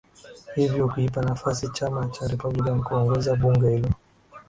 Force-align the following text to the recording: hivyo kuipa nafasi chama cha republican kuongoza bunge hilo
hivyo 0.55 0.87
kuipa 0.89 1.21
nafasi 1.23 1.69
chama 1.69 2.07
cha 2.07 2.27
republican 2.27 2.83
kuongoza 2.83 3.35
bunge 3.35 3.69
hilo 3.69 3.89